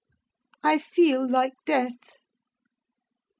[0.63, 2.17] I feel like death!